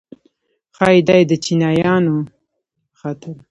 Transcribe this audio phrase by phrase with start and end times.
[0.75, 2.15] ښایي دا یې د چیچنیایانو
[2.89, 3.35] په خاطر.